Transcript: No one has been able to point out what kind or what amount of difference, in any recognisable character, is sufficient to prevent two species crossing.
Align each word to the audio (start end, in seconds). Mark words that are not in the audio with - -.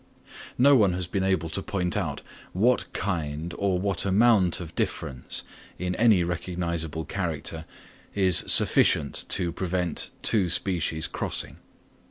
No 0.57 0.75
one 0.75 0.93
has 0.93 1.05
been 1.05 1.23
able 1.23 1.47
to 1.49 1.61
point 1.61 1.95
out 1.95 2.23
what 2.53 2.91
kind 2.91 3.53
or 3.59 3.77
what 3.77 4.03
amount 4.03 4.59
of 4.59 4.73
difference, 4.73 5.43
in 5.77 5.93
any 5.93 6.23
recognisable 6.23 7.05
character, 7.05 7.65
is 8.15 8.37
sufficient 8.47 9.25
to 9.29 9.51
prevent 9.51 10.09
two 10.23 10.49
species 10.49 11.05
crossing. 11.05 11.57